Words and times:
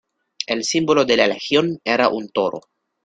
El 0.47 0.63
símbolo 0.63 1.05
de 1.05 1.15
la 1.15 1.27
legión 1.27 1.79
era 1.85 2.09
un 2.09 2.27
toro. 2.29 2.61